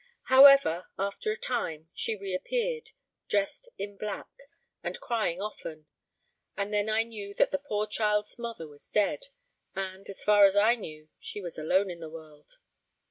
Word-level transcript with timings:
However, 0.33 0.87
after 0.97 1.31
a 1.31 1.37
time, 1.37 1.89
she 1.93 2.15
reappeared, 2.15 2.89
dressed 3.29 3.69
in 3.77 3.97
black, 3.97 4.29
and 4.81 4.99
crying 4.99 5.39
often, 5.39 5.85
and 6.57 6.73
then 6.73 6.89
I 6.89 7.03
knew 7.03 7.35
that 7.35 7.51
the 7.51 7.59
poor 7.59 7.85
child's 7.85 8.39
mother 8.39 8.67
was 8.67 8.89
dead, 8.89 9.27
and, 9.75 10.09
as 10.09 10.23
far 10.23 10.43
as 10.45 10.55
I 10.55 10.73
knew, 10.73 11.09
she 11.19 11.39
was 11.39 11.59
alone 11.59 11.91
in 11.91 11.99
the 11.99 12.09
world. 12.09 12.57